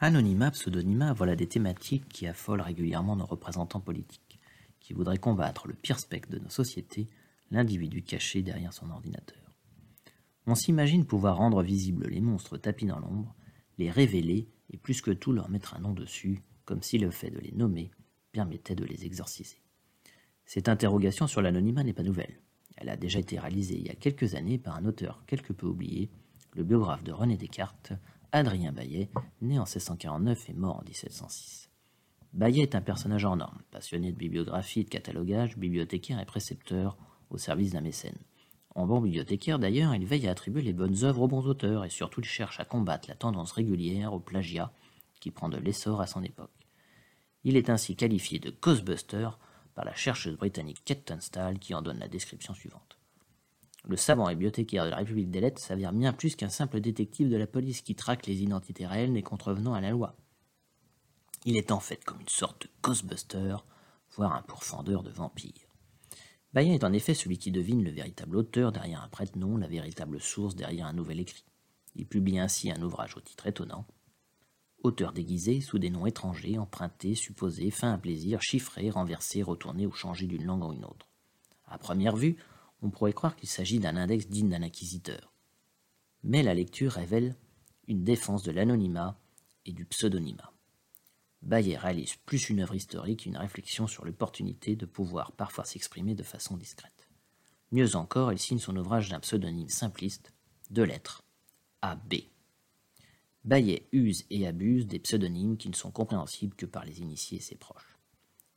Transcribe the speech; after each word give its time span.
Anonymat, 0.00 0.52
pseudonymat, 0.52 1.12
voilà 1.12 1.34
des 1.34 1.48
thématiques 1.48 2.08
qui 2.08 2.28
affolent 2.28 2.60
régulièrement 2.60 3.16
nos 3.16 3.26
représentants 3.26 3.80
politiques, 3.80 4.38
qui 4.78 4.92
voudraient 4.92 5.18
combattre 5.18 5.66
le 5.66 5.74
pire 5.74 5.98
spectre 5.98 6.30
de 6.30 6.38
nos 6.38 6.50
sociétés, 6.50 7.08
l'individu 7.50 8.02
caché 8.02 8.42
derrière 8.42 8.72
son 8.72 8.90
ordinateur. 8.90 9.52
On 10.46 10.54
s'imagine 10.54 11.04
pouvoir 11.04 11.36
rendre 11.36 11.64
visibles 11.64 12.06
les 12.06 12.20
monstres 12.20 12.58
tapis 12.58 12.86
dans 12.86 13.00
l'ombre, 13.00 13.34
les 13.76 13.90
révéler 13.90 14.48
et 14.70 14.76
plus 14.76 15.02
que 15.02 15.10
tout 15.10 15.32
leur 15.32 15.50
mettre 15.50 15.74
un 15.74 15.80
nom 15.80 15.94
dessus, 15.94 16.42
comme 16.64 16.82
si 16.82 16.98
le 16.98 17.10
fait 17.10 17.30
de 17.30 17.40
les 17.40 17.52
nommer 17.52 17.90
permettait 18.30 18.76
de 18.76 18.84
les 18.84 19.04
exorciser. 19.04 19.60
Cette 20.46 20.68
interrogation 20.68 21.26
sur 21.26 21.42
l'anonymat 21.42 21.82
n'est 21.82 21.92
pas 21.92 22.04
nouvelle. 22.04 22.38
Elle 22.76 22.88
a 22.88 22.96
déjà 22.96 23.18
été 23.18 23.36
réalisée 23.36 23.76
il 23.76 23.86
y 23.86 23.90
a 23.90 23.96
quelques 23.96 24.36
années 24.36 24.58
par 24.58 24.76
un 24.76 24.84
auteur 24.84 25.24
quelque 25.26 25.52
peu 25.52 25.66
oublié, 25.66 26.08
le 26.54 26.62
biographe 26.62 27.02
de 27.02 27.12
René 27.12 27.36
Descartes, 27.36 27.92
Adrien 28.32 28.72
Bayet, 28.72 29.08
né 29.40 29.58
en 29.58 29.62
1649 29.62 30.50
et 30.50 30.52
mort 30.52 30.80
en 30.80 30.84
1706. 30.84 31.70
Bayet 32.34 32.62
est 32.62 32.74
un 32.74 32.82
personnage 32.82 33.24
hors 33.24 33.36
norme, 33.36 33.62
passionné 33.70 34.12
de 34.12 34.18
bibliographie 34.18 34.84
de 34.84 34.90
catalogage, 34.90 35.56
bibliothécaire 35.56 36.20
et 36.20 36.26
précepteur 36.26 36.98
au 37.30 37.38
service 37.38 37.72
d'un 37.72 37.80
mécène. 37.80 38.18
En 38.74 38.86
bon 38.86 39.00
bibliothécaire 39.00 39.58
d'ailleurs, 39.58 39.94
il 39.94 40.04
veille 40.04 40.28
à 40.28 40.32
attribuer 40.32 40.60
les 40.60 40.74
bonnes 40.74 41.04
œuvres 41.04 41.22
aux 41.22 41.28
bons 41.28 41.46
auteurs 41.46 41.86
et 41.86 41.90
surtout 41.90 42.20
il 42.20 42.26
cherche 42.26 42.60
à 42.60 42.66
combattre 42.66 43.08
la 43.08 43.16
tendance 43.16 43.52
régulière 43.52 44.12
au 44.12 44.20
plagiat 44.20 44.72
qui 45.20 45.30
prend 45.30 45.48
de 45.48 45.56
l'essor 45.56 46.02
à 46.02 46.06
son 46.06 46.22
époque. 46.22 46.50
Il 47.44 47.56
est 47.56 47.70
ainsi 47.70 47.96
qualifié 47.96 48.38
de 48.38 48.54
Ghostbuster 48.60 49.30
par 49.74 49.86
la 49.86 49.94
chercheuse 49.94 50.36
britannique 50.36 50.84
Kate 50.84 51.06
Tunstall 51.06 51.58
qui 51.58 51.74
en 51.74 51.80
donne 51.80 51.98
la 51.98 52.08
description 52.08 52.52
suivante. 52.52 52.97
Le 53.88 53.96
savant 53.96 54.28
et 54.28 54.34
bibliothécaire 54.34 54.84
de 54.84 54.90
la 54.90 54.96
République 54.96 55.30
des 55.30 55.40
Lettres 55.40 55.62
s'avère 55.62 55.94
bien 55.94 56.12
plus 56.12 56.36
qu'un 56.36 56.50
simple 56.50 56.80
détective 56.80 57.30
de 57.30 57.36
la 57.36 57.46
police 57.46 57.80
qui 57.80 57.94
traque 57.94 58.26
les 58.26 58.42
identités 58.42 58.86
réelles 58.86 59.14
des 59.14 59.22
contrevenants 59.22 59.72
à 59.72 59.80
la 59.80 59.90
loi. 59.90 60.14
Il 61.46 61.56
est 61.56 61.72
en 61.72 61.80
fait 61.80 62.04
comme 62.04 62.20
une 62.20 62.28
sorte 62.28 62.62
de 62.62 62.68
Ghostbuster, 62.82 63.56
voire 64.14 64.34
un 64.34 64.42
pourfendeur 64.42 65.02
de 65.02 65.10
vampires. 65.10 65.68
Bayen 66.52 66.74
est 66.74 66.84
en 66.84 66.92
effet 66.92 67.14
celui 67.14 67.38
qui 67.38 67.50
devine 67.50 67.82
le 67.82 67.90
véritable 67.90 68.36
auteur 68.36 68.72
derrière 68.72 69.02
un 69.02 69.08
prête-nom, 69.08 69.56
la 69.56 69.68
véritable 69.68 70.20
source 70.20 70.54
derrière 70.54 70.86
un 70.86 70.92
nouvel 70.92 71.20
écrit. 71.20 71.44
Il 71.94 72.06
publie 72.06 72.38
ainsi 72.38 72.70
un 72.70 72.82
ouvrage 72.82 73.16
au 73.16 73.20
titre 73.20 73.46
étonnant. 73.46 73.86
Auteur 74.82 75.12
déguisé 75.12 75.62
sous 75.62 75.78
des 75.78 75.90
noms 75.90 76.06
étrangers, 76.06 76.58
empruntés, 76.58 77.14
supposés, 77.14 77.70
fins 77.70 77.94
à 77.94 77.98
plaisir, 77.98 78.42
chiffrés, 78.42 78.90
renversés, 78.90 79.42
retournés 79.42 79.86
ou 79.86 79.92
changés 79.92 80.26
d'une 80.26 80.44
langue 80.44 80.62
en 80.62 80.72
une 80.72 80.84
autre. 80.84 81.08
À 81.66 81.78
première 81.78 82.16
vue, 82.16 82.36
on 82.82 82.90
pourrait 82.90 83.12
croire 83.12 83.36
qu'il 83.36 83.48
s'agit 83.48 83.78
d'un 83.78 83.96
index 83.96 84.28
digne 84.28 84.50
d'un 84.50 84.62
inquisiteur. 84.62 85.32
Mais 86.22 86.42
la 86.42 86.54
lecture 86.54 86.92
révèle 86.92 87.36
une 87.86 88.04
défense 88.04 88.42
de 88.42 88.52
l'anonymat 88.52 89.18
et 89.64 89.72
du 89.72 89.84
pseudonymat. 89.84 90.52
Bayer 91.42 91.76
réalise 91.76 92.16
plus 92.26 92.50
une 92.50 92.60
œuvre 92.60 92.74
historique 92.74 93.20
qu'une 93.20 93.36
réflexion 93.36 93.86
sur 93.86 94.04
l'opportunité 94.04 94.76
de 94.76 94.86
pouvoir 94.86 95.32
parfois 95.32 95.64
s'exprimer 95.64 96.14
de 96.14 96.22
façon 96.22 96.56
discrète. 96.56 97.08
Mieux 97.70 97.96
encore, 97.96 98.32
il 98.32 98.38
signe 98.38 98.58
son 98.58 98.76
ouvrage 98.76 99.08
d'un 99.08 99.20
pseudonyme 99.20 99.68
simpliste, 99.68 100.32
deux 100.70 100.84
lettres, 100.84 101.22
AB. 101.82 102.14
Bayet 103.44 103.88
use 103.92 104.24
et 104.30 104.46
abuse 104.46 104.86
des 104.86 104.98
pseudonymes 104.98 105.56
qui 105.56 105.68
ne 105.68 105.74
sont 105.74 105.90
compréhensibles 105.90 106.56
que 106.56 106.66
par 106.66 106.84
les 106.84 107.00
initiés 107.00 107.38
et 107.38 107.42
ses 107.42 107.56
proches. 107.56 107.97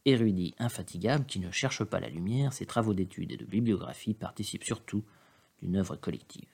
Érudit 0.05 0.55
infatigable 0.57 1.25
qui 1.25 1.39
ne 1.39 1.51
cherche 1.51 1.83
pas 1.83 1.99
la 1.99 2.09
lumière, 2.09 2.53
ses 2.53 2.65
travaux 2.65 2.95
d'études 2.95 3.31
et 3.31 3.37
de 3.37 3.45
bibliographie 3.45 4.15
participent 4.15 4.63
surtout 4.63 5.03
d'une 5.61 5.75
œuvre 5.75 5.95
collective. 5.95 6.49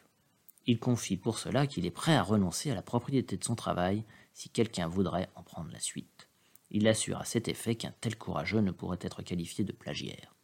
Il 0.66 0.80
confie 0.80 1.16
pour 1.16 1.40
cela 1.40 1.66
qu'il 1.66 1.86
est 1.86 1.92
prêt 1.92 2.16
à 2.16 2.24
renoncer 2.24 2.72
à 2.72 2.76
la 2.76 2.82
propriété 2.82 3.38
de 3.38 3.44
son 3.44 3.56
travail 3.56 4.04
si 4.34 4.50
quelqu'un 4.50 4.90
voudrait 4.90 5.30
en 5.36 5.44
prendre 5.44 5.72
la 5.72 5.80
suite. 5.80 6.28
Il 6.72 6.90
assure 6.90 7.20
à 7.20 7.24
cet 7.24 7.48
effet 7.48 7.76
qu'un 7.76 7.94
tel 8.02 8.18
courageux 8.18 8.60
ne 8.60 8.72
pourrait 8.72 9.00
être 9.00 9.22
qualifié 9.22 9.64
de 9.64 9.72
plagiaire. 9.72 10.36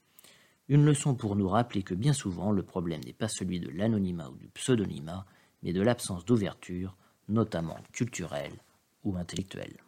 Une 0.70 0.86
leçon 0.86 1.14
pour 1.14 1.36
nous 1.36 1.50
rappeler 1.50 1.84
que 1.84 1.94
bien 1.94 2.14
souvent 2.14 2.54
le 2.54 2.64
problème 2.64 3.02
n'est 3.06 3.12
pas 3.12 3.28
celui 3.28 3.60
de 3.60 3.70
l'anonymat 3.70 4.30
ou 4.30 4.38
du 4.38 4.48
pseudonymat, 4.48 5.26
mais 5.62 5.74
de 5.74 5.82
l'absence 5.82 6.24
d'ouverture, 6.24 6.96
notamment 7.28 7.78
culturelle 7.92 8.56
ou 9.04 9.18
intellectuelle. 9.18 9.84